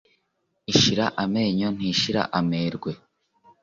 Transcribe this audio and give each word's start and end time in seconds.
Ishira 0.71 1.05
amenyo 1.23 1.67
ntishira 1.75 2.21
amerwe 2.39 2.91